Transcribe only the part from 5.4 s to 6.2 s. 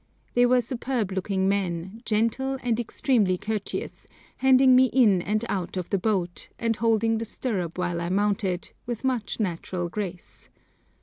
out of the